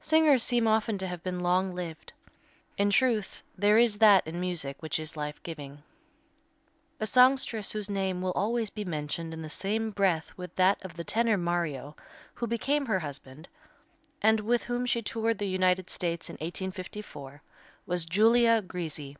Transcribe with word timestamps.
Singers 0.00 0.42
seem 0.42 0.66
often 0.66 0.96
to 0.96 1.06
have 1.06 1.22
been 1.22 1.38
long 1.38 1.74
lived. 1.74 2.14
In 2.78 2.88
truth, 2.88 3.42
there 3.58 3.76
is 3.76 3.98
that 3.98 4.26
in 4.26 4.40
music 4.40 4.80
which 4.80 4.98
is 4.98 5.18
life 5.18 5.42
giving. 5.42 5.82
A 6.98 7.06
songstress 7.06 7.72
whose 7.72 7.90
name 7.90 8.22
will 8.22 8.32
always 8.32 8.70
be 8.70 8.86
mentioned 8.86 9.34
in 9.34 9.42
the 9.42 9.50
same 9.50 9.90
breath 9.90 10.32
with 10.34 10.56
that 10.56 10.82
of 10.82 10.94
the 10.94 11.04
tenor 11.04 11.36
Mario, 11.36 11.94
who 12.32 12.46
became 12.46 12.86
her 12.86 13.00
husband, 13.00 13.50
and 14.22 14.40
with 14.40 14.64
whom 14.64 14.86
she 14.86 15.02
toured 15.02 15.36
the 15.36 15.46
United 15.46 15.90
States 15.90 16.30
in 16.30 16.36
1854, 16.36 17.42
was 17.84 18.06
Giulia 18.06 18.62
Grisi. 18.62 19.18